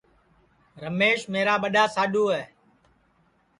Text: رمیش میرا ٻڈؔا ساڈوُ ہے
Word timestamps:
رمیش 0.81 1.19
میرا 1.31 1.55
ٻڈؔا 1.63 1.83
ساڈوُ 1.95 2.23
ہے 2.33 2.43